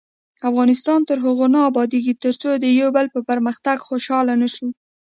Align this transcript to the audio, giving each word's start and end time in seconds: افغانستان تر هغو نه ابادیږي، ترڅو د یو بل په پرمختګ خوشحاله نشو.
افغانستان 0.49 0.99
تر 1.09 1.17
هغو 1.25 1.45
نه 1.55 1.59
ابادیږي، 1.69 2.13
ترڅو 2.23 2.49
د 2.53 2.65
یو 2.79 2.89
بل 2.95 3.05
په 3.13 3.19
پرمختګ 3.29 3.77
خوشحاله 3.87 4.33
نشو. 4.41 4.67